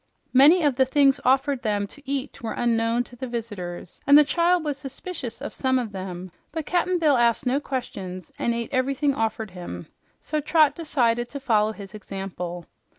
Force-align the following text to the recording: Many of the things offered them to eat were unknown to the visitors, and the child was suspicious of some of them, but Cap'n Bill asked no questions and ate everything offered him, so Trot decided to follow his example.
Many 0.33 0.63
of 0.63 0.77
the 0.77 0.85
things 0.87 1.19
offered 1.23 1.61
them 1.61 1.85
to 1.85 2.01
eat 2.09 2.41
were 2.41 2.53
unknown 2.53 3.03
to 3.03 3.15
the 3.15 3.27
visitors, 3.27 4.01
and 4.07 4.17
the 4.17 4.23
child 4.23 4.63
was 4.65 4.79
suspicious 4.79 5.41
of 5.43 5.53
some 5.53 5.77
of 5.77 5.91
them, 5.91 6.31
but 6.51 6.65
Cap'n 6.65 6.97
Bill 6.97 7.17
asked 7.17 7.45
no 7.45 7.59
questions 7.59 8.31
and 8.39 8.55
ate 8.55 8.69
everything 8.73 9.13
offered 9.13 9.51
him, 9.51 9.85
so 10.19 10.41
Trot 10.41 10.73
decided 10.73 11.29
to 11.29 11.39
follow 11.39 11.71
his 11.71 11.93
example. 11.93 12.65